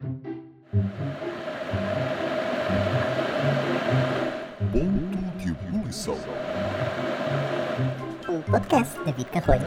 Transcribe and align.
Ponto 0.00 0.30
de 5.38 5.48
ebulição. 5.50 6.14
Um 8.28 8.40
podcast 8.42 8.96
de 8.96 9.04
David 9.06 9.30
Carrolho. 9.30 9.66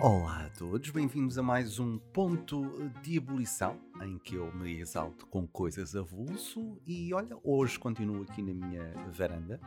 Olá 0.00 0.46
a 0.46 0.50
todos, 0.58 0.90
bem-vindos 0.90 1.38
a 1.38 1.42
mais 1.44 1.78
um 1.78 1.98
ponto 1.98 2.90
de 3.00 3.16
ebulição 3.16 3.78
em 4.02 4.18
que 4.18 4.34
eu 4.34 4.52
me 4.52 4.80
exalto 4.80 5.24
com 5.26 5.46
coisas 5.46 5.94
avulso 5.94 6.80
e 6.84 7.14
olha, 7.14 7.38
hoje 7.44 7.78
continuo 7.78 8.22
aqui 8.22 8.42
na 8.42 8.52
minha 8.52 8.92
varanda 9.12 9.60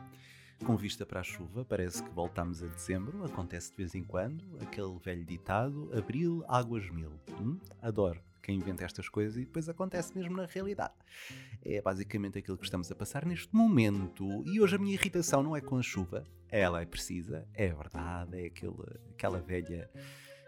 com 0.63 0.75
vista 0.75 1.05
para 1.05 1.19
a 1.19 1.23
chuva, 1.23 1.65
parece 1.65 2.03
que 2.03 2.09
voltamos 2.09 2.63
a 2.63 2.67
dezembro, 2.67 3.25
acontece 3.25 3.71
de 3.71 3.77
vez 3.77 3.95
em 3.95 4.03
quando, 4.03 4.43
aquele 4.61 4.97
velho 4.99 5.25
ditado, 5.25 5.89
abril, 5.97 6.43
águas 6.47 6.89
mil. 6.89 7.11
Hum? 7.39 7.59
Adoro 7.81 8.21
quem 8.45 8.57
inventa 8.57 8.85
estas 8.85 9.09
coisas 9.09 9.38
e 9.38 9.39
depois 9.39 9.67
acontece 9.67 10.16
mesmo 10.16 10.38
na 10.38 10.45
realidade. 10.45 10.94
É 11.63 11.81
basicamente 11.81 12.38
aquilo 12.38 12.57
que 12.57 12.63
estamos 12.63 12.91
a 12.91 12.95
passar 12.95 13.25
neste 13.25 13.53
momento. 13.55 14.44
E 14.45 14.61
hoje 14.61 14.75
a 14.75 14.77
minha 14.77 14.94
irritação 14.94 15.41
não 15.41 15.55
é 15.55 15.61
com 15.61 15.77
a 15.77 15.81
chuva, 15.81 16.23
ela 16.47 16.80
é 16.80 16.85
precisa, 16.85 17.47
é 17.55 17.73
verdade, 17.73 18.39
é 18.39 18.45
aquele, 18.45 18.75
aquela 19.09 19.39
velha 19.39 19.89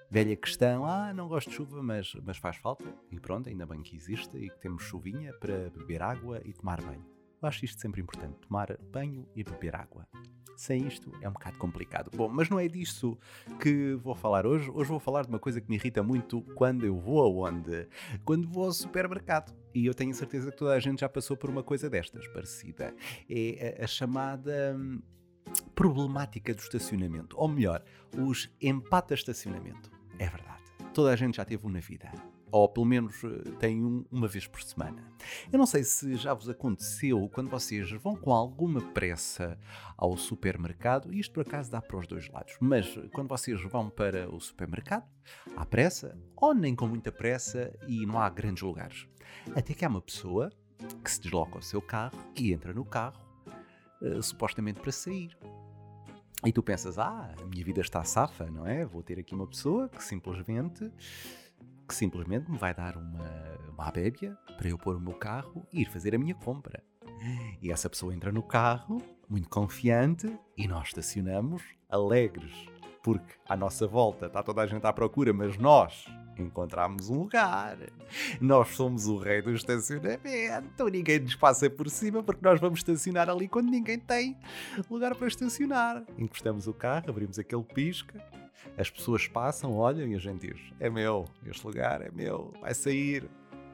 velha 0.10 0.38
questão, 0.38 0.86
ah, 0.86 1.14
não 1.14 1.28
gosto 1.28 1.50
de 1.50 1.56
chuva, 1.56 1.82
mas, 1.84 2.14
mas 2.24 2.38
faz 2.38 2.56
falta. 2.58 2.86
E 3.12 3.20
pronto, 3.20 3.50
ainda 3.50 3.66
bem 3.66 3.82
que 3.82 3.96
existe 3.96 4.38
e 4.38 4.50
que 4.50 4.60
temos 4.60 4.84
chuvinha 4.84 5.34
para 5.34 5.70
beber 5.72 6.02
água 6.02 6.42
e 6.46 6.54
tomar 6.54 6.82
banho. 6.82 7.17
Eu 7.42 7.48
acho 7.48 7.64
isto 7.66 7.80
sempre 7.80 8.02
importante, 8.02 8.36
tomar 8.40 8.76
banho 8.92 9.28
e 9.36 9.44
beber 9.44 9.76
água. 9.76 10.08
Sem 10.56 10.88
isto 10.88 11.12
é 11.22 11.30
um 11.30 11.34
bocado 11.34 11.60
complicado. 11.60 12.10
Bom, 12.16 12.28
mas 12.28 12.50
não 12.50 12.60
é 12.60 12.68
disso 12.68 13.16
que 13.62 13.94
vou 13.94 14.16
falar 14.16 14.48
hoje. 14.48 14.72
Hoje 14.72 14.90
vou 14.90 15.00
falar 15.00 15.22
de 15.22 15.30
uma 15.30 15.38
coisa 15.38 15.62
que 15.62 15.70
me 15.70 15.76
irrita 15.76 16.02
muito 16.02 16.42
quando 16.56 16.84
eu 16.84 16.98
vou 16.98 17.22
aonde? 17.22 17.88
Quando 18.26 18.48
vou 18.48 18.66
ao 18.66 18.72
supermercado. 18.72 19.56
E 19.72 19.86
eu 19.86 19.94
tenho 19.94 20.16
certeza 20.16 20.50
que 20.50 20.58
toda 20.58 20.74
a 20.74 20.80
gente 20.80 21.02
já 21.02 21.10
passou 21.10 21.38
por 21.38 21.52
uma 21.52 21.62
coisa 21.62 21.88
destas, 21.92 22.28
parecida. 22.30 22.96
É 23.30 23.78
a, 23.84 23.86
chamada 23.86 24.76
hum, 24.76 25.00
problemática 25.76 26.56
do 26.56 26.60
estacionamento. 26.60 27.38
Ou 27.38 27.48
melhor, 27.48 27.84
os 28.18 28.50
empatas 28.60 29.20
estacionamento. 29.20 29.92
É 30.18 30.28
verdade. 30.28 30.64
Toda 30.92 31.14
a 31.14 31.16
gente 31.16 31.38
já 31.38 31.46
teve 31.46 31.68
um 31.68 31.70
na 31.70 31.82
vida 31.82 32.12
ou 32.52 32.68
pelo 32.70 32.86
menos 32.86 33.24
eh, 33.24 33.52
tem 33.60 33.84
um 33.84 34.06
uma 34.12 34.28
vez 34.28 34.48
por 34.48 34.62
semana. 34.62 35.04
Eu 35.52 35.60
não 35.60 35.66
sei 35.66 35.84
se 35.84 36.16
já 36.16 36.34
vos 36.34 36.50
aconteceu 36.50 37.30
quando 37.34 37.50
vocês 37.50 37.92
vão 37.92 38.16
com 38.16 38.34
alguma 38.34 38.82
pressa 38.82 39.58
ao 39.98 40.16
supermercado, 40.18 41.14
e 41.14 41.20
isto 41.20 41.34
por 41.34 41.42
acaso 41.42 41.72
dá 41.72 41.82
para 41.82 41.98
os 41.98 42.08
dois 42.08 42.30
lados, 42.30 42.56
mas 42.60 42.98
quando 43.14 43.28
vocês 43.28 43.62
vão 43.64 43.90
para 43.90 44.30
o 44.30 44.40
supermercado, 44.40 45.06
há 45.56 45.66
pressa, 45.66 46.18
ou 46.36 46.54
nem 46.54 46.76
com 46.76 46.88
muita 46.88 47.12
pressa 47.12 47.74
e 47.88 48.06
não 48.06 48.20
há 48.20 48.30
grandes 48.30 48.64
lugares. 48.64 49.08
Até 49.56 49.74
que 49.74 49.86
há 49.86 49.90
uma 49.90 50.02
pessoa 50.02 50.52
que 51.04 51.12
se 51.12 51.22
desloca 51.22 51.56
ao 51.56 51.62
seu 51.62 51.82
carro 51.82 52.18
e 52.36 52.54
entra 52.54 52.74
no 52.74 52.86
carro, 52.86 53.20
uh, 54.02 54.22
supostamente 54.22 54.80
para 54.80 54.92
sair. 54.92 55.38
E 56.46 56.52
tu 56.52 56.62
pensas, 56.62 57.00
ah, 57.00 57.34
a 57.42 57.46
minha 57.46 57.66
vida 57.66 57.82
está 57.82 58.04
safa, 58.04 58.46
não 58.46 58.66
é? 58.66 58.86
Vou 58.86 59.02
ter 59.02 59.18
aqui 59.18 59.34
uma 59.34 59.48
pessoa 59.48 59.90
que 59.90 60.04
simplesmente 60.04 60.92
que 61.88 61.96
simplesmente 61.96 62.52
me 62.52 62.58
vai 62.58 62.74
dar 62.74 62.98
uma, 62.98 63.58
uma 63.70 63.88
abébia 63.88 64.38
para 64.58 64.68
eu 64.68 64.78
pôr 64.78 64.96
o 64.96 65.00
meu 65.00 65.14
carro 65.14 65.66
e 65.72 65.82
ir 65.82 65.90
fazer 65.90 66.14
a 66.14 66.20
minha 66.20 66.36
compra. 66.36 66.84
E 67.62 67.72
essa 67.72 67.90
pessoa 67.90 68.14
entra 68.14 68.32
no 68.32 68.44
carro, 68.44 69.02
muito 69.30 69.50
confiante, 69.50 70.32
e 70.56 70.68
nós 70.68 70.90
estacionamos 70.90 71.64
alegres, 71.90 72.54
porque 73.02 73.34
à 73.48 73.56
nossa 73.56 73.88
volta 73.88 74.28
está 74.28 74.44
toda 74.44 74.62
a 74.62 74.68
gente 74.68 74.86
à 74.86 74.94
procura, 74.94 75.34
mas 75.34 75.58
nós 75.58 76.06
encontramos 76.38 77.10
um 77.10 77.20
lugar. 77.20 77.78
Nós 78.40 78.70
somos 78.70 79.08
o 79.08 79.18
rei 79.18 79.42
do 79.42 79.52
estacionamento. 79.54 80.88
Ninguém 80.92 81.20
nos 81.20 81.36
passa 81.36 81.70
por 81.70 81.90
cima 81.90 82.22
porque 82.22 82.46
nós 82.46 82.60
vamos 82.60 82.80
estacionar 82.80 83.30
ali 83.30 83.48
quando 83.48 83.70
ninguém 83.70 84.00
tem 84.00 84.38
lugar 84.90 85.16
para 85.16 85.28
estacionar. 85.28 86.04
Encostamos 86.18 86.68
o 86.68 86.74
carro, 86.74 87.10
abrimos 87.10 87.40
aquele 87.40 87.64
pisca 87.64 88.24
as 88.78 88.90
pessoas 88.90 89.28
passam, 89.28 89.74
olham 89.74 90.08
e 90.08 90.16
a 90.16 90.20
gente 90.20 90.48
diz: 90.48 90.60
é 90.80 90.90
meu, 90.90 91.26
este 91.46 91.66
lugar 91.66 92.02
é 92.02 92.10
meu, 92.12 92.54
vai 92.62 92.74
sair. 92.74 93.30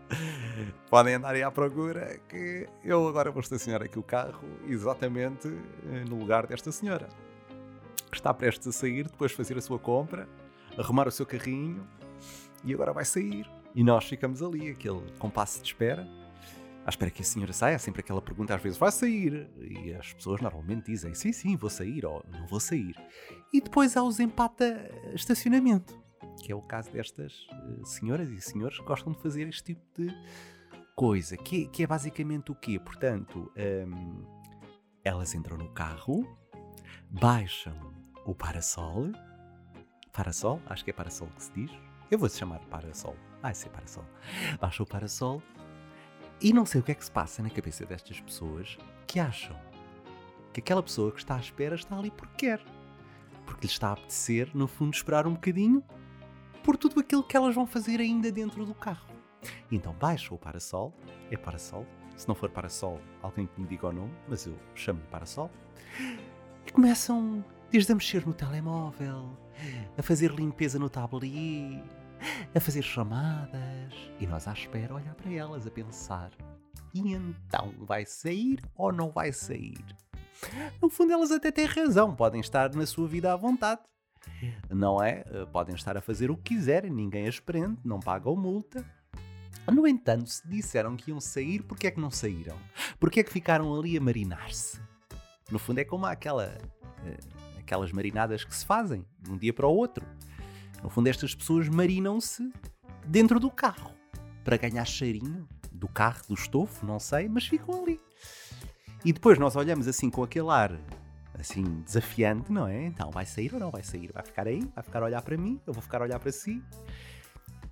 Podem 0.89 1.15
andar 1.15 1.33
aí 1.33 1.43
à 1.43 1.51
procura 1.51 2.19
que 2.29 2.67
eu 2.83 3.07
agora 3.07 3.31
vou 3.31 3.41
estacionar 3.41 3.81
aqui 3.81 3.97
o 3.97 4.03
carro 4.03 4.47
exatamente 4.67 5.47
eh, 5.47 6.05
no 6.07 6.19
lugar 6.19 6.45
desta 6.45 6.71
senhora. 6.71 7.07
Está 8.11 8.33
prestes 8.33 8.67
a 8.67 8.71
sair, 8.71 9.07
depois 9.07 9.31
fazer 9.31 9.57
a 9.57 9.61
sua 9.61 9.79
compra, 9.79 10.27
arrumar 10.77 11.07
o 11.07 11.11
seu 11.11 11.25
carrinho 11.25 11.87
e 12.63 12.73
agora 12.73 12.93
vai 12.93 13.05
sair. 13.05 13.49
E 13.73 13.83
nós 13.83 14.05
ficamos 14.05 14.43
ali, 14.43 14.69
aquele 14.69 15.01
compasso 15.17 15.59
de 15.59 15.65
espera 15.65 16.07
à 16.85 16.89
espera 16.89 17.09
que 17.09 17.21
a 17.21 17.25
senhora 17.25 17.53
saia, 17.53 17.79
sempre 17.79 18.01
aquela 18.01 18.21
pergunta 18.21 18.53
às 18.53 18.61
vezes, 18.61 18.77
vai 18.77 18.91
sair? 18.91 19.49
E 19.57 19.93
as 19.93 20.13
pessoas 20.13 20.41
normalmente 20.41 20.91
dizem, 20.91 21.13
sim, 21.13 21.31
sim, 21.31 21.55
vou 21.55 21.69
sair, 21.69 22.05
ou 22.05 22.23
não 22.29 22.45
vou 22.47 22.59
sair. 22.59 22.95
E 23.53 23.61
depois 23.61 23.95
há 23.95 24.03
os 24.03 24.19
empata 24.19 24.91
estacionamento, 25.13 25.97
que 26.43 26.51
é 26.51 26.55
o 26.55 26.61
caso 26.61 26.91
destas 26.91 27.47
uh, 27.51 27.85
senhoras 27.85 28.29
e 28.29 28.41
senhores 28.41 28.77
que 28.77 28.85
gostam 28.85 29.13
de 29.13 29.21
fazer 29.21 29.47
este 29.47 29.63
tipo 29.63 29.81
de 29.97 30.13
coisa, 30.95 31.37
que, 31.37 31.67
que 31.67 31.83
é 31.83 31.87
basicamente 31.87 32.51
o 32.51 32.55
quê? 32.55 32.79
Portanto, 32.79 33.51
um, 33.87 34.25
elas 35.03 35.33
entram 35.33 35.57
no 35.57 35.69
carro, 35.69 36.27
baixam 37.09 37.93
o 38.25 38.35
parasol, 38.35 39.11
parasol, 40.11 40.61
acho 40.67 40.83
que 40.83 40.91
é 40.91 40.93
parasol 40.93 41.27
que 41.35 41.43
se 41.43 41.51
diz, 41.53 41.71
eu 42.11 42.19
vou-se 42.19 42.37
chamar 42.37 42.59
parasol, 42.65 43.15
vai 43.41 43.53
ser 43.53 43.69
parasol, 43.69 44.05
baixam 44.59 44.85
o 44.85 44.87
parasol, 44.87 45.41
e 46.41 46.53
não 46.53 46.65
sei 46.65 46.81
o 46.81 46.83
que 46.83 46.91
é 46.91 46.95
que 46.95 47.05
se 47.05 47.11
passa 47.11 47.41
na 47.41 47.49
cabeça 47.49 47.85
destas 47.85 48.19
pessoas 48.19 48.77
que 49.07 49.19
acham 49.19 49.55
que 50.51 50.59
aquela 50.59 50.83
pessoa 50.83 51.11
que 51.11 51.19
está 51.19 51.35
à 51.35 51.39
espera 51.39 51.75
está 51.75 51.97
ali 51.97 52.11
porque 52.11 52.47
quer. 52.47 52.61
Porque 53.45 53.67
lhe 53.67 53.71
está 53.71 53.89
a 53.89 53.93
apetecer, 53.93 54.49
no 54.53 54.67
fundo, 54.67 54.93
esperar 54.93 55.27
um 55.27 55.33
bocadinho 55.33 55.83
por 56.63 56.77
tudo 56.77 56.99
aquilo 56.99 57.23
que 57.23 57.35
elas 57.35 57.55
vão 57.55 57.65
fazer 57.65 57.99
ainda 57.99 58.31
dentro 58.31 58.65
do 58.65 58.73
carro. 58.73 59.07
Então 59.71 59.93
baixa 59.93 60.33
o 60.33 60.37
parasol, 60.37 60.93
é 61.29 61.35
parasol. 61.35 61.85
Se 62.15 62.27
não 62.27 62.35
for 62.35 62.49
parasol, 62.49 63.01
alguém 63.21 63.47
que 63.47 63.59
me 63.59 63.67
diga 63.67 63.87
o 63.87 63.91
nome, 63.91 64.13
mas 64.27 64.45
eu 64.45 64.55
chamo-lhe 64.75 65.07
parasol. 65.07 65.49
E 66.65 66.71
começam 66.71 67.43
desde 67.71 67.91
a 67.91 67.95
mexer 67.95 68.25
no 68.25 68.33
telemóvel, 68.33 69.37
a 69.97 70.01
fazer 70.03 70.31
limpeza 70.31 70.77
no 70.77 70.89
tablier, 70.89 71.83
a 72.53 72.59
fazer 72.59 72.81
chamadas 72.81 73.93
e 74.19 74.27
nós 74.27 74.47
à 74.47 74.53
espera 74.53 74.93
olhar 74.93 75.15
para 75.15 75.31
elas, 75.31 75.67
a 75.67 75.71
pensar: 75.71 76.31
e 76.93 77.13
então 77.13 77.73
vai 77.79 78.05
sair 78.05 78.59
ou 78.75 78.91
não 78.91 79.09
vai 79.09 79.33
sair? 79.33 79.83
No 80.81 80.89
fundo, 80.89 81.13
elas 81.13 81.31
até 81.31 81.51
têm 81.51 81.65
razão, 81.65 82.15
podem 82.15 82.41
estar 82.41 82.73
na 82.75 82.85
sua 82.85 83.07
vida 83.07 83.31
à 83.33 83.35
vontade. 83.35 83.81
Não 84.69 85.01
é? 85.01 85.23
Eh, 85.27 85.45
podem 85.51 85.75
estar 85.75 85.97
a 85.97 86.01
fazer 86.01 86.31
o 86.31 86.37
que 86.37 86.55
quiserem, 86.55 86.91
ninguém 86.91 87.27
as 87.27 87.39
prende, 87.39 87.77
não 87.83 87.99
pagam 87.99 88.35
multa. 88.35 88.85
No 89.71 89.87
entanto, 89.87 90.29
se 90.29 90.47
disseram 90.47 90.95
que 90.95 91.11
iam 91.11 91.21
sair, 91.21 91.63
porquê 91.63 91.87
é 91.87 91.91
que 91.91 91.99
não 91.99 92.11
saíram? 92.11 92.57
Porquê 92.99 93.21
é 93.21 93.23
que 93.23 93.31
ficaram 93.31 93.73
ali 93.73 93.97
a 93.97 94.01
marinar-se? 94.01 94.79
No 95.49 95.57
fundo, 95.57 95.79
é 95.79 95.85
como 95.85 96.05
aquela, 96.05 96.57
eh, 97.05 97.17
aquelas 97.59 97.91
marinadas 97.91 98.43
que 98.43 98.55
se 98.55 98.65
fazem 98.65 99.05
de 99.19 99.31
um 99.31 99.37
dia 99.37 99.53
para 99.53 99.67
o 99.67 99.75
outro. 99.75 100.05
No 100.83 100.89
fundo, 100.89 101.07
estas 101.07 101.33
pessoas 101.33 101.69
marinam-se 101.69 102.51
dentro 103.07 103.39
do 103.39 103.49
carro 103.49 103.91
para 104.43 104.57
ganhar 104.57 104.83
cheirinho 104.83 105.47
do 105.71 105.87
carro, 105.87 106.21
do 106.27 106.33
estofo, 106.33 106.85
não 106.85 106.99
sei, 106.99 107.29
mas 107.29 107.47
ficam 107.47 107.81
ali. 107.81 107.99
E 109.05 109.11
depois 109.13 109.39
nós 109.39 109.55
olhamos 109.55 109.87
assim 109.87 110.09
com 110.09 110.23
aquele 110.23 110.49
ar 110.49 110.77
assim 111.39 111.63
desafiante, 111.81 112.51
não 112.51 112.67
é? 112.67 112.85
Então 112.85 113.09
vai 113.11 113.25
sair 113.25 113.53
ou 113.53 113.59
não 113.59 113.71
vai 113.71 113.83
sair? 113.83 114.11
Vai 114.13 114.23
ficar 114.23 114.47
aí? 114.47 114.59
Vai 114.75 114.83
ficar 114.83 115.01
a 115.01 115.05
olhar 115.05 115.21
para 115.21 115.37
mim? 115.37 115.59
Eu 115.65 115.73
vou 115.73 115.81
ficar 115.81 116.01
a 116.01 116.03
olhar 116.03 116.19
para 116.19 116.31
si? 116.31 116.61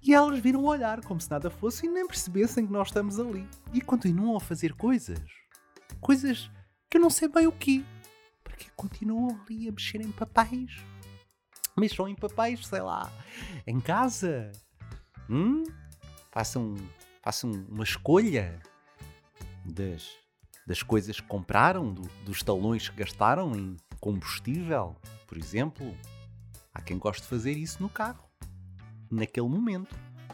E 0.01 0.13
elas 0.13 0.39
viram 0.39 0.63
olhar 0.63 1.02
como 1.02 1.22
se 1.22 1.29
nada 1.29 1.49
fosse 1.49 1.85
e 1.85 1.90
nem 1.90 2.07
percebessem 2.07 2.66
que 2.66 2.73
nós 2.73 2.87
estamos 2.87 3.19
ali. 3.19 3.47
E 3.72 3.81
continuam 3.81 4.35
a 4.35 4.40
fazer 4.40 4.73
coisas. 4.73 5.22
Coisas 5.99 6.49
que 6.90 6.97
eu 6.97 7.02
não 7.02 7.09
sei 7.09 7.28
bem 7.28 7.46
o 7.46 7.52
quê. 7.52 7.84
Porque 8.43 8.66
continuam 8.75 9.40
ali 9.46 9.69
a 9.69 9.72
mexer 9.72 10.02
em 10.02 10.11
papéis 10.11 10.81
mexam 11.81 12.07
em 12.07 12.16
papéis, 12.16 12.66
sei 12.67 12.81
lá, 12.81 13.11
em 13.66 13.79
casa. 13.79 14.51
Hum? 15.29 15.63
Façam, 16.31 16.75
façam 17.22 17.51
uma 17.69 17.83
escolha 17.83 18.59
das, 19.66 20.09
das 20.66 20.83
coisas 20.83 21.19
que 21.19 21.28
compraram, 21.28 21.93
do, 21.93 22.03
dos 22.23 22.43
talões 22.43 22.87
que 22.87 22.95
gastaram 22.97 23.55
em 23.55 23.75
combustível, 23.99 24.95
por 25.28 25.37
exemplo. 25.37 25.95
Há 26.73 26.81
quem 26.81 26.97
goste 26.97 27.23
de 27.23 27.28
fazer 27.28 27.57
isso 27.57 27.81
no 27.81 27.89
carro, 27.89 28.23
naquele 29.09 29.47
momento 29.47 29.93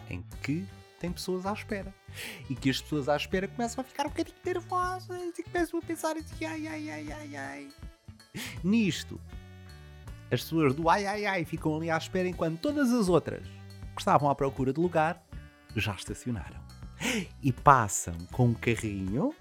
em 0.10 0.22
que 0.44 0.68
tem 1.00 1.12
pessoas 1.12 1.46
à 1.46 1.54
espera. 1.54 1.94
E 2.50 2.56
que 2.56 2.70
as 2.70 2.82
pessoas 2.82 3.10
à 3.10 3.16
espera 3.16 3.48
começam 3.48 3.82
a 3.82 3.84
ficar 3.84 4.06
um 4.06 4.10
bocadinho 4.10 4.38
nervosas 4.46 5.40
e 5.40 5.44
começam 5.44 5.80
a 5.80 5.82
pensar 5.82 6.18
assim: 6.18 6.46
ai, 6.46 6.68
ai, 6.68 6.90
ai, 6.90 7.12
ai, 7.12 7.36
ai. 7.36 7.70
Nisto, 8.64 9.20
as 10.32 10.42
pessoas 10.42 10.76
do 10.76 10.90
ai 10.90 11.06
ai 11.06 11.26
ai 11.26 11.46
ficam 11.46 11.76
ali 11.76 11.90
à 11.90 11.98
espera 11.98 12.28
enquanto 12.28 12.60
todas 12.60 12.92
as 12.92 13.08
outras 13.10 13.48
que 13.96 14.02
estavam 14.02 14.30
à 14.30 14.36
procura 14.36 14.74
de 14.74 14.80
lugar 14.80 15.24
já 15.76 15.94
estacionaram. 15.94 16.60
E 17.42 17.52
passam 17.52 18.16
com 18.32 18.48
um 18.48 18.54
carrinho 18.54 19.34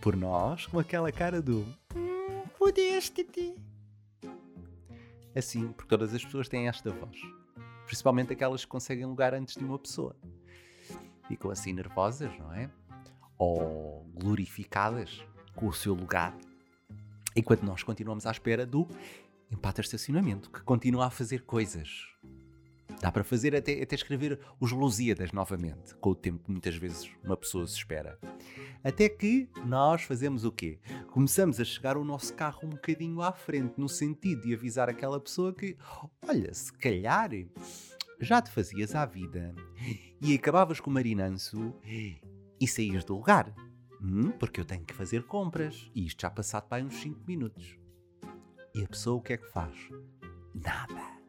por 0.00 0.16
nós 0.16 0.66
com 0.66 0.78
aquela 0.78 1.12
cara 1.12 1.42
do 1.42 1.66
hum, 1.94 2.42
fodeste-te. 2.58 3.54
Assim, 5.34 5.68
porque 5.72 5.88
todas 5.88 6.14
as 6.14 6.24
pessoas 6.24 6.48
têm 6.48 6.68
esta 6.68 6.90
voz. 6.90 7.16
Principalmente 7.86 8.32
aquelas 8.32 8.64
que 8.64 8.70
conseguem 8.70 9.04
lugar 9.04 9.34
antes 9.34 9.56
de 9.56 9.64
uma 9.64 9.78
pessoa. 9.78 10.16
Ficam 11.28 11.50
assim 11.50 11.72
nervosas, 11.72 12.36
não 12.38 12.52
é? 12.52 12.70
Ou 13.38 14.04
glorificadas 14.14 15.22
com 15.54 15.68
o 15.68 15.72
seu 15.72 15.94
lugar. 15.94 16.34
Enquanto 17.36 17.62
nós 17.62 17.82
continuamos 17.82 18.26
à 18.26 18.30
espera 18.30 18.66
do 18.66 18.88
empate 19.50 19.80
estacionamento, 19.80 20.50
que 20.50 20.62
continua 20.62 21.06
a 21.06 21.10
fazer 21.10 21.42
coisas. 21.42 22.06
Dá 23.00 23.10
para 23.10 23.24
fazer 23.24 23.56
até, 23.56 23.82
até 23.82 23.94
escrever 23.94 24.38
os 24.58 24.72
Lusíadas 24.72 25.32
novamente, 25.32 25.94
com 25.96 26.10
o 26.10 26.14
tempo 26.14 26.44
que 26.44 26.50
muitas 26.50 26.76
vezes 26.76 27.10
uma 27.24 27.36
pessoa 27.36 27.66
se 27.66 27.76
espera. 27.76 28.18
Até 28.84 29.08
que 29.08 29.48
nós 29.64 30.02
fazemos 30.02 30.44
o 30.44 30.52
quê? 30.52 30.78
Começamos 31.10 31.58
a 31.58 31.64
chegar 31.64 31.96
o 31.96 32.04
nosso 32.04 32.34
carro 32.34 32.60
um 32.64 32.70
bocadinho 32.70 33.22
à 33.22 33.32
frente, 33.32 33.74
no 33.78 33.88
sentido 33.88 34.42
de 34.42 34.54
avisar 34.54 34.88
aquela 34.88 35.20
pessoa 35.20 35.54
que, 35.54 35.76
olha, 36.26 36.52
se 36.52 36.72
calhar 36.74 37.30
já 38.20 38.42
te 38.42 38.50
fazias 38.50 38.94
à 38.94 39.06
vida 39.06 39.54
e 40.20 40.34
acabavas 40.34 40.78
com 40.78 40.90
o 40.90 40.92
marinanço 40.92 41.74
e 42.60 42.68
saías 42.68 43.04
do 43.04 43.14
lugar. 43.14 43.54
Hum, 44.02 44.30
porque 44.32 44.60
eu 44.60 44.64
tenho 44.64 44.84
que 44.84 44.94
fazer 44.94 45.24
compras 45.24 45.90
e 45.94 46.06
isto 46.06 46.22
já 46.22 46.30
passado 46.30 46.68
para 46.68 46.84
uns 46.84 46.94
5 46.94 47.20
minutos. 47.26 47.79
E 48.74 48.84
a 48.84 48.88
pessoa 48.88 49.16
o 49.16 49.22
que 49.22 49.32
é 49.32 49.36
que 49.36 49.50
faz? 49.50 49.76
Nada 50.54 51.20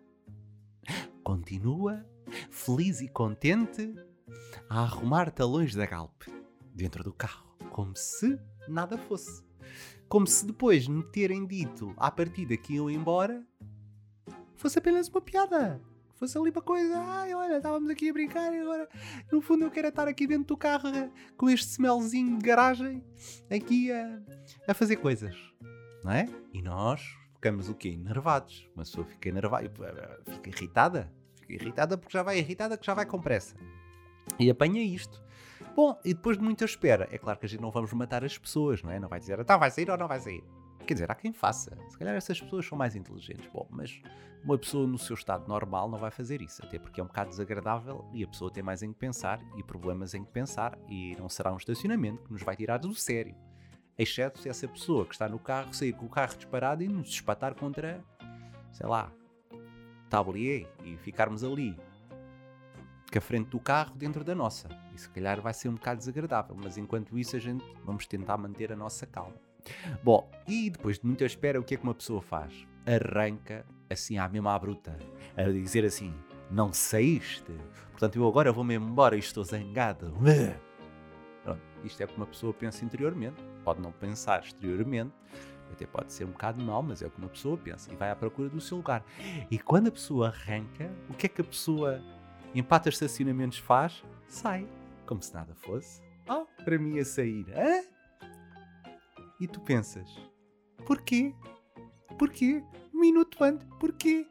continua, 1.31 2.05
feliz 2.49 3.01
e 3.01 3.07
contente, 3.07 3.95
a 4.69 4.81
arrumar 4.81 5.31
talões 5.31 5.73
da 5.73 5.85
Galp 5.85 6.23
dentro 6.73 7.03
do 7.03 7.13
carro, 7.13 7.55
como 7.71 7.95
se 7.95 8.39
nada 8.67 8.97
fosse. 8.97 9.43
Como 10.09 10.27
se 10.27 10.45
depois 10.45 10.87
me 10.87 11.03
terem 11.03 11.45
dito 11.45 11.93
à 11.95 12.11
partida 12.11 12.57
que 12.57 12.73
iam 12.73 12.89
embora 12.89 13.45
fosse 14.55 14.77
apenas 14.77 15.07
uma 15.07 15.21
piada. 15.21 15.81
Fosse 16.15 16.37
ali 16.37 16.51
uma 16.51 16.61
coisa, 16.61 16.99
ai 16.99 17.33
olha, 17.33 17.57
estávamos 17.57 17.89
aqui 17.89 18.09
a 18.09 18.13
brincar 18.13 18.53
e 18.53 18.59
agora 18.59 18.87
no 19.31 19.41
fundo 19.41 19.63
eu 19.63 19.71
quero 19.71 19.87
estar 19.87 20.07
aqui 20.07 20.27
dentro 20.27 20.47
do 20.47 20.57
carro 20.57 20.89
com 21.37 21.49
este 21.49 21.71
smelzinho 21.71 22.37
de 22.37 22.45
garagem 22.45 23.03
aqui 23.49 23.91
a, 23.91 24.21
a 24.67 24.73
fazer 24.73 24.97
coisas. 24.97 25.35
Não 26.03 26.11
é? 26.11 26.27
E 26.53 26.61
nós 26.61 27.01
ficamos 27.41 27.69
o 27.69 27.73
quê? 27.73 27.89
Enervados. 27.89 28.69
Uma 28.75 28.83
pessoa 28.83 29.03
fica 29.03 29.29
enervada, 29.29 29.67
fica 30.27 30.49
irritada. 30.49 31.11
Fica 31.39 31.53
irritada 31.53 31.97
porque 31.97 32.15
já 32.15 32.21
vai 32.21 32.37
irritada, 32.37 32.77
que 32.77 32.85
já 32.85 32.93
vai 32.93 33.03
com 33.03 33.19
pressa. 33.19 33.55
E 34.37 34.47
apanha 34.47 34.83
isto. 34.83 35.23
Bom, 35.75 35.99
e 36.05 36.13
depois 36.13 36.37
de 36.37 36.43
muita 36.43 36.65
espera, 36.65 37.07
é 37.11 37.17
claro 37.17 37.39
que 37.39 37.47
a 37.47 37.49
gente 37.49 37.61
não 37.61 37.71
vamos 37.71 37.91
matar 37.93 38.23
as 38.23 38.37
pessoas, 38.37 38.83
não 38.83 38.91
é? 38.91 38.99
Não 38.99 39.09
vai 39.09 39.19
dizer, 39.19 39.39
então 39.39 39.57
vai 39.57 39.71
sair 39.71 39.89
ou 39.89 39.97
não 39.97 40.07
vai 40.07 40.19
sair. 40.19 40.43
Quer 40.85 40.93
dizer, 40.93 41.11
há 41.11 41.15
quem 41.15 41.33
faça. 41.33 41.75
Se 41.89 41.97
calhar 41.97 42.15
essas 42.15 42.39
pessoas 42.39 42.65
são 42.65 42.77
mais 42.77 42.95
inteligentes. 42.95 43.49
Bom, 43.51 43.67
mas 43.71 43.99
uma 44.43 44.57
pessoa 44.57 44.85
no 44.85 44.99
seu 44.99 45.15
estado 45.15 45.47
normal 45.47 45.89
não 45.89 45.97
vai 45.97 46.11
fazer 46.11 46.41
isso, 46.41 46.63
até 46.63 46.77
porque 46.77 47.01
é 47.01 47.03
um 47.03 47.07
bocado 47.07 47.31
desagradável 47.31 48.05
e 48.13 48.23
a 48.23 48.27
pessoa 48.27 48.51
tem 48.51 48.61
mais 48.61 48.83
em 48.83 48.93
que 48.93 48.99
pensar 48.99 49.39
e 49.57 49.63
problemas 49.63 50.13
em 50.13 50.23
que 50.23 50.31
pensar 50.31 50.77
e 50.87 51.15
não 51.17 51.27
será 51.27 51.51
um 51.51 51.57
estacionamento 51.57 52.23
que 52.23 52.33
nos 52.33 52.43
vai 52.43 52.55
tirar 52.55 52.77
do 52.77 52.93
sério 52.93 53.35
exceto 54.01 54.39
se 54.39 54.49
essa 54.49 54.67
pessoa 54.67 55.05
que 55.05 55.13
está 55.13 55.29
no 55.29 55.37
carro 55.37 55.73
sair 55.73 55.93
com 55.93 56.05
o 56.05 56.09
carro 56.09 56.35
disparado 56.35 56.83
e 56.83 56.87
nos 56.87 57.09
espatar 57.09 57.53
contra, 57.53 58.03
sei 58.71 58.87
lá, 58.87 59.11
tablier 60.09 60.67
e 60.83 60.97
ficarmos 60.97 61.43
ali 61.43 61.77
com 63.11 63.17
a 63.17 63.21
frente 63.21 63.49
do 63.49 63.59
carro 63.59 63.95
dentro 63.95 64.23
da 64.23 64.33
nossa. 64.33 64.69
E 64.93 64.99
se 64.99 65.09
calhar 65.09 65.39
vai 65.39 65.53
ser 65.53 65.69
um 65.69 65.75
bocado 65.75 65.99
desagradável, 65.99 66.55
mas 66.55 66.77
enquanto 66.77 67.17
isso 67.17 67.35
a 67.35 67.39
gente 67.39 67.63
vamos 67.85 68.07
tentar 68.07 68.37
manter 68.37 68.71
a 68.71 68.75
nossa 68.75 69.05
calma. 69.05 69.35
Bom, 70.03 70.29
e 70.47 70.69
depois 70.69 70.97
de 70.97 71.05
muita 71.05 71.25
espera, 71.25 71.59
o 71.59 71.63
que 71.63 71.75
é 71.75 71.77
que 71.77 71.83
uma 71.83 71.93
pessoa 71.93 72.21
faz? 72.21 72.67
Arranca 72.85 73.65
assim 73.89 74.17
à 74.17 74.27
mesma 74.27 74.55
à 74.55 74.59
bruta, 74.59 74.97
a 75.37 75.43
dizer 75.43 75.85
assim: 75.85 76.11
Não 76.49 76.73
saíste, 76.73 77.53
portanto 77.91 78.15
eu 78.15 78.27
agora 78.27 78.51
vou-me 78.51 78.73
embora 78.73 79.15
e 79.15 79.19
estou 79.19 79.43
zangado. 79.43 80.11
Pronto, 81.43 81.61
isto 81.83 82.01
é 82.01 82.05
o 82.05 82.07
que 82.07 82.17
uma 82.17 82.27
pessoa 82.27 82.53
pensa 82.53 82.85
interiormente. 82.85 83.41
Pode 83.63 83.81
não 83.81 83.91
pensar 83.91 84.43
exteriormente, 84.43 85.13
até 85.71 85.85
pode 85.85 86.11
ser 86.11 86.25
um 86.25 86.31
bocado 86.31 86.63
mal, 86.63 86.83
mas 86.83 87.01
é 87.01 87.07
o 87.07 87.09
que 87.09 87.17
uma 87.17 87.29
pessoa 87.29 87.57
pensa 87.57 87.91
e 87.91 87.95
vai 87.95 88.11
à 88.11 88.15
procura 88.15 88.49
do 88.49 88.61
seu 88.61 88.77
lugar. 88.77 89.03
E 89.49 89.57
quando 89.57 89.87
a 89.87 89.91
pessoa 89.91 90.27
arranca, 90.27 90.91
o 91.09 91.13
que 91.13 91.25
é 91.25 91.29
que 91.29 91.41
a 91.41 91.43
pessoa 91.43 92.01
empata 92.53 92.89
estacionamentos 92.89 93.57
faz? 93.57 94.03
Sai, 94.27 94.67
como 95.05 95.21
se 95.21 95.33
nada 95.33 95.55
fosse. 95.55 96.01
Oh, 96.29 96.45
para 96.63 96.77
mim 96.77 96.99
a 96.99 97.05
sair. 97.05 97.45
Hã? 97.49 97.83
E 99.39 99.47
tu 99.47 99.59
pensas, 99.61 100.07
porquê? 100.85 101.33
Porquê? 102.19 102.63
Um 102.93 102.99
minuto 102.99 103.43
antes, 103.43 103.67
porquê? 103.79 104.27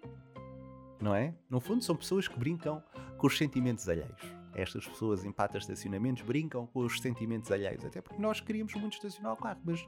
Não 1.01 1.15
é? 1.15 1.35
No 1.49 1.59
fundo, 1.59 1.83
são 1.83 1.97
pessoas 1.97 2.29
que 2.29 2.39
brincam 2.39 2.83
com 3.19 3.27
os 3.27 3.37
sentimentos 3.37 3.89
alheios 3.89 4.40
estas 4.55 4.87
pessoas 4.87 5.25
em 5.25 5.33
patas 5.33 5.63
estacionamentos 5.63 6.23
brincam 6.23 6.67
com 6.67 6.81
os 6.81 7.01
sentimentos 7.01 7.51
alheios, 7.51 7.85
até 7.85 8.01
porque 8.01 8.21
nós 8.21 8.41
queríamos 8.41 8.75
muito 8.75 8.95
estacionar 8.95 9.33
o 9.33 9.37
carro, 9.37 9.61
mas 9.65 9.87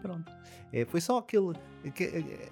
pronto. 0.00 0.32
É, 0.72 0.84
foi 0.84 1.00
só 1.00 1.18
aquele, 1.18 1.54
aquele, 1.86 2.50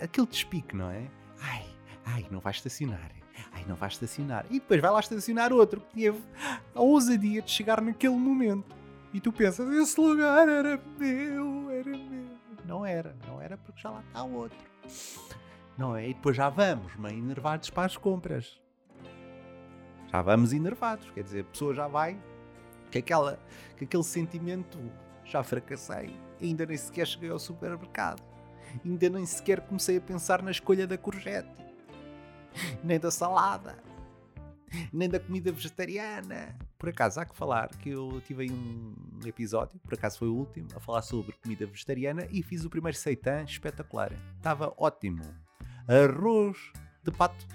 aquele 0.00 0.26
despique, 0.26 0.74
não 0.74 0.90
é? 0.90 1.06
Ai, 1.40 1.66
ai, 2.06 2.26
não 2.30 2.40
vai 2.40 2.52
estacionar. 2.52 3.12
Ai, 3.52 3.64
não 3.66 3.76
vai 3.76 3.88
estacionar. 3.88 4.46
E 4.50 4.54
depois 4.54 4.80
vai 4.80 4.90
lá 4.90 5.00
estacionar 5.00 5.52
outro 5.52 5.80
que 5.80 5.94
teve 5.94 6.22
a 6.74 6.80
ousadia 6.80 7.42
de 7.42 7.50
chegar 7.50 7.80
naquele 7.80 8.16
momento. 8.16 8.74
E 9.12 9.20
tu 9.20 9.32
pensas, 9.32 9.68
esse 9.72 10.00
lugar 10.00 10.48
era 10.48 10.80
meu, 10.98 11.70
era 11.70 11.90
meu. 11.90 12.30
Não 12.64 12.86
era, 12.86 13.16
não 13.26 13.40
era 13.40 13.56
porque 13.56 13.80
já 13.80 13.90
lá 13.90 14.02
está 14.06 14.22
outro. 14.22 14.58
Não 15.76 15.96
é? 15.96 16.08
E 16.08 16.14
depois 16.14 16.36
já 16.36 16.48
vamos, 16.48 16.94
meio 16.96 17.18
enervados 17.18 17.70
para 17.70 17.86
as 17.86 17.96
compras 17.96 18.60
já 20.10 20.22
vamos 20.22 20.52
enervados, 20.52 21.08
quer 21.10 21.22
dizer, 21.22 21.40
a 21.40 21.44
pessoa 21.44 21.74
já 21.74 21.86
vai 21.86 22.20
que, 22.90 22.98
aquela, 22.98 23.38
que 23.76 23.84
aquele 23.84 24.02
sentimento 24.02 24.78
já 25.24 25.42
fracassei, 25.42 26.16
ainda 26.40 26.66
nem 26.66 26.76
sequer 26.76 27.06
cheguei 27.06 27.30
ao 27.30 27.38
supermercado, 27.38 28.22
ainda 28.84 29.08
nem 29.08 29.24
sequer 29.24 29.60
comecei 29.60 29.98
a 29.98 30.00
pensar 30.00 30.42
na 30.42 30.50
escolha 30.50 30.86
da 30.86 30.98
courgette, 30.98 31.48
nem 32.82 32.98
da 32.98 33.10
salada, 33.10 33.78
nem 34.92 35.08
da 35.08 35.20
comida 35.20 35.52
vegetariana. 35.52 36.56
Por 36.76 36.88
acaso, 36.88 37.20
há 37.20 37.24
que 37.24 37.36
falar 37.36 37.68
que 37.76 37.90
eu 37.90 38.20
tive 38.26 38.50
um 38.50 38.94
episódio, 39.24 39.78
por 39.80 39.94
acaso 39.94 40.18
foi 40.18 40.28
o 40.28 40.34
último, 40.34 40.68
a 40.74 40.80
falar 40.80 41.02
sobre 41.02 41.36
comida 41.42 41.66
vegetariana 41.66 42.26
e 42.30 42.42
fiz 42.42 42.64
o 42.64 42.70
primeiro 42.70 42.96
seitan 42.96 43.44
espetacular. 43.44 44.12
Estava 44.36 44.72
ótimo. 44.76 45.22
Arroz 45.86 46.56
de 47.04 47.12
pato 47.12 47.46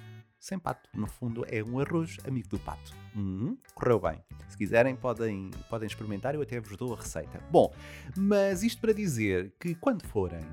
sem 0.46 0.60
pato. 0.60 0.88
No 0.94 1.08
fundo, 1.08 1.44
é 1.50 1.64
um 1.64 1.80
arroz 1.80 2.18
amigo 2.24 2.48
do 2.50 2.60
pato. 2.60 2.94
Uhum, 3.16 3.58
correu 3.74 4.00
bem. 4.00 4.24
Se 4.48 4.56
quiserem, 4.56 4.96
podem, 4.96 5.50
podem 5.72 5.88
experimentar, 5.88 6.36
eu 6.36 6.42
até 6.44 6.60
vos 6.60 6.78
dou 6.78 6.94
a 6.94 6.98
receita. 6.98 7.42
Bom, 7.50 7.74
mas 8.16 8.62
isto 8.62 8.80
para 8.80 8.94
dizer 8.94 9.52
que 9.60 9.74
quando 9.74 10.06
forem 10.06 10.46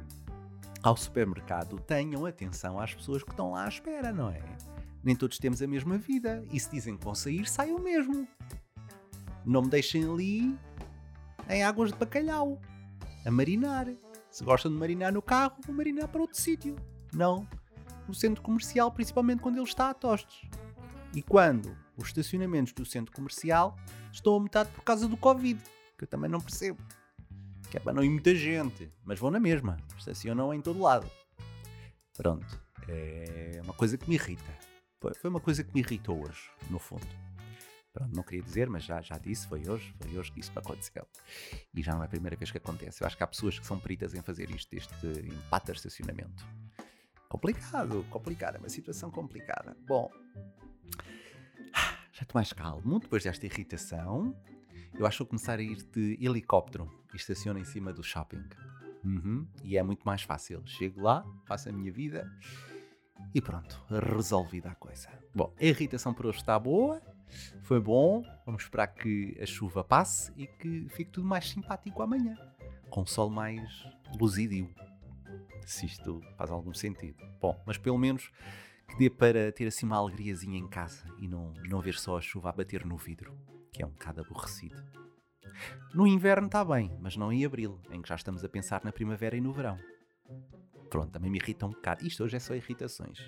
ao 0.82 0.96
supermercado, 0.96 1.78
tenham 1.80 2.24
atenção 2.24 2.80
às 2.80 2.94
pessoas 2.94 3.22
que 3.22 3.30
estão 3.32 3.52
lá 3.52 3.66
à 3.66 3.68
espera, 3.68 4.12
não 4.12 4.30
é? 4.30 4.40
Nem 5.04 5.14
todos 5.14 5.38
temos 5.38 5.60
a 5.60 5.66
mesma 5.66 5.98
vida. 5.98 6.42
E 6.50 6.58
se 6.58 6.70
dizem 6.70 6.96
que 6.96 7.04
vão 7.04 7.14
sair, 7.14 7.46
saiam 7.46 7.78
mesmo. 7.78 8.26
Não 9.44 9.60
me 9.60 9.68
deixem 9.68 10.10
ali 10.10 10.58
em 11.50 11.62
águas 11.64 11.92
de 11.92 11.98
bacalhau, 11.98 12.58
a 13.26 13.30
marinar. 13.30 13.88
Se 14.30 14.42
gostam 14.42 14.72
de 14.72 14.78
marinar 14.78 15.12
no 15.12 15.20
carro, 15.20 15.56
vão 15.66 15.76
marinar 15.76 16.08
para 16.08 16.22
outro 16.22 16.40
sítio. 16.40 16.76
Não 17.12 17.46
no 18.06 18.14
centro 18.14 18.42
comercial, 18.42 18.90
principalmente 18.90 19.40
quando 19.40 19.56
ele 19.56 19.68
está 19.68 19.90
a 19.90 19.94
tostes. 19.94 20.48
E 21.14 21.22
quando 21.22 21.76
os 21.96 22.08
estacionamentos 22.08 22.72
do 22.72 22.84
centro 22.84 23.12
comercial 23.12 23.76
estão 24.12 24.36
a 24.36 24.40
metade 24.40 24.70
por 24.70 24.82
causa 24.82 25.06
do 25.06 25.16
Covid, 25.16 25.60
que 25.98 26.04
eu 26.04 26.08
também 26.08 26.30
não 26.30 26.40
percebo. 26.40 26.82
Que 27.70 27.76
é 27.76 27.80
para 27.80 27.92
não 27.92 28.04
ir 28.04 28.10
muita 28.10 28.34
gente, 28.34 28.92
mas 29.04 29.18
vão 29.18 29.30
na 29.30 29.40
mesma, 29.40 29.78
estacionam 29.96 30.52
em 30.52 30.60
todo 30.60 30.80
lado. 30.80 31.10
Pronto, 32.16 32.60
é 32.88 33.60
uma 33.64 33.72
coisa 33.72 33.96
que 33.96 34.08
me 34.08 34.16
irrita. 34.16 34.58
Foi 35.00 35.30
uma 35.30 35.40
coisa 35.40 35.64
que 35.64 35.72
me 35.74 35.80
irritou 35.80 36.22
hoje, 36.22 36.50
no 36.70 36.78
fundo. 36.78 37.06
Pronto, 37.92 38.14
não 38.14 38.22
queria 38.22 38.42
dizer, 38.42 38.70
mas 38.70 38.84
já, 38.84 39.02
já 39.02 39.18
disse, 39.18 39.46
foi 39.46 39.68
hoje, 39.68 39.94
foi 40.00 40.16
hoje 40.16 40.32
que 40.32 40.40
isso 40.40 40.52
aconteceu. 40.56 41.06
E 41.74 41.82
já 41.82 41.92
não 41.92 42.02
é 42.02 42.06
a 42.06 42.08
primeira 42.08 42.36
vez 42.36 42.50
que 42.50 42.56
acontece. 42.56 43.02
Eu 43.02 43.06
acho 43.06 43.16
que 43.16 43.22
há 43.22 43.26
pessoas 43.26 43.58
que 43.58 43.66
são 43.66 43.78
peritas 43.78 44.14
em 44.14 44.22
fazer 44.22 44.50
isto, 44.50 44.72
este 44.72 45.06
empate 45.06 45.66
de 45.66 45.72
estacionamento. 45.72 46.46
Complicado, 47.32 48.04
complicado, 48.10 48.56
é 48.56 48.58
uma 48.58 48.68
situação 48.68 49.10
complicada. 49.10 49.74
Bom, 49.86 50.10
já 52.12 52.24
estou 52.24 52.34
mais 52.34 52.52
calmo 52.52 53.00
depois 53.00 53.24
desta 53.24 53.46
irritação. 53.46 54.36
Eu 54.92 55.06
acho 55.06 55.16
que 55.16 55.22
vou 55.22 55.28
começar 55.28 55.58
a 55.58 55.62
ir 55.62 55.76
de 55.76 56.18
helicóptero 56.20 56.92
e 57.10 57.16
estaciono 57.16 57.58
em 57.58 57.64
cima 57.64 57.90
do 57.90 58.02
shopping. 58.02 58.44
Uhum. 59.02 59.48
E 59.64 59.78
é 59.78 59.82
muito 59.82 60.02
mais 60.04 60.22
fácil. 60.22 60.62
Chego 60.66 61.00
lá, 61.00 61.24
faço 61.46 61.70
a 61.70 61.72
minha 61.72 61.90
vida 61.90 62.30
E 63.34 63.40
pronto, 63.40 63.82
resolvida 63.88 64.68
a 64.68 64.74
coisa. 64.74 65.08
Bom, 65.34 65.54
a 65.58 65.64
irritação 65.64 66.12
por 66.12 66.26
hoje 66.26 66.36
está 66.36 66.58
boa, 66.58 67.00
foi 67.62 67.80
bom. 67.80 68.22
Vamos 68.44 68.64
esperar 68.64 68.88
que 68.88 69.38
a 69.40 69.46
chuva 69.46 69.82
passe 69.82 70.30
e 70.36 70.46
que 70.46 70.86
fique 70.90 71.10
tudo 71.10 71.26
mais 71.26 71.48
simpático 71.48 72.02
amanhã, 72.02 72.36
com 72.90 73.00
o 73.00 73.06
sol 73.06 73.30
mais 73.30 73.86
luzidio. 74.20 74.68
Se 75.66 75.86
isto 75.86 76.20
faz 76.36 76.50
algum 76.50 76.74
sentido. 76.74 77.22
Bom, 77.40 77.60
mas 77.66 77.78
pelo 77.78 77.98
menos 77.98 78.30
que 78.88 78.98
dê 78.98 79.10
para 79.10 79.50
ter 79.52 79.66
assim 79.66 79.86
uma 79.86 79.96
alegriazinha 79.96 80.58
em 80.58 80.68
casa 80.68 81.04
e 81.18 81.26
não, 81.26 81.52
não 81.68 81.80
ver 81.80 81.94
só 81.94 82.18
a 82.18 82.20
chuva 82.20 82.50
a 82.50 82.52
bater 82.52 82.84
no 82.84 82.96
vidro, 82.96 83.36
que 83.72 83.82
é 83.82 83.86
um 83.86 83.90
bocado 83.90 84.20
aborrecido. 84.20 84.82
No 85.94 86.06
inverno 86.06 86.46
está 86.46 86.64
bem, 86.64 86.96
mas 87.00 87.16
não 87.16 87.32
em 87.32 87.44
abril, 87.44 87.80
em 87.90 88.00
que 88.00 88.08
já 88.08 88.14
estamos 88.14 88.44
a 88.44 88.48
pensar 88.48 88.82
na 88.84 88.92
primavera 88.92 89.36
e 89.36 89.40
no 89.40 89.52
verão. 89.52 89.78
Pronto, 90.90 91.10
também 91.10 91.30
me 91.30 91.38
irrita 91.38 91.66
um 91.66 91.70
bocado. 91.70 92.06
Isto 92.06 92.24
hoje 92.24 92.36
é 92.36 92.40
só 92.40 92.54
irritações. 92.54 93.18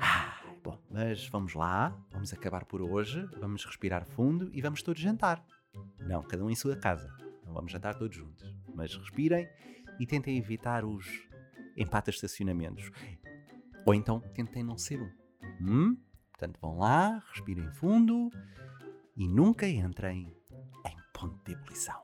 Ah, 0.00 0.40
bom, 0.62 0.78
mas 0.90 1.28
vamos 1.28 1.54
lá, 1.54 1.94
vamos 2.10 2.32
acabar 2.32 2.64
por 2.64 2.80
hoje, 2.80 3.26
vamos 3.38 3.64
respirar 3.64 4.06
fundo 4.06 4.50
e 4.54 4.62
vamos 4.62 4.82
todos 4.82 5.02
jantar. 5.02 5.44
Não, 5.98 6.22
cada 6.22 6.44
um 6.44 6.50
em 6.50 6.54
sua 6.54 6.76
casa. 6.76 7.14
Não 7.44 7.52
vamos 7.52 7.72
jantar 7.72 7.94
todos 7.94 8.16
juntos. 8.16 8.42
Mas 8.74 8.94
respirem 8.94 9.48
e 10.00 10.06
tentem 10.06 10.38
evitar 10.38 10.84
os 10.84 11.06
empates 11.76 12.14
de 12.14 12.26
estacionamentos. 12.26 12.90
Ou 13.84 13.94
então 13.94 14.20
tentem 14.34 14.62
não 14.62 14.78
ser 14.78 15.00
um. 15.00 15.10
Hum? 15.60 15.96
Portanto, 16.30 16.58
vão 16.60 16.78
lá, 16.78 17.22
respirem 17.32 17.70
fundo 17.72 18.30
e 19.16 19.28
nunca 19.28 19.68
entrem 19.68 20.36
em 20.86 20.96
ponto 21.12 21.38
de 21.44 21.52
ebulição. 21.52 22.02